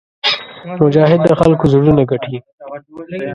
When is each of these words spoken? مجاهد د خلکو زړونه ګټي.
مجاهد 0.81 1.19
د 1.29 1.31
خلکو 1.41 1.65
زړونه 1.73 2.03
ګټي. 2.11 2.37